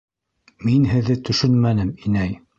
[0.69, 2.37] Мин һеҙҙе төшөнмәнем, инәй!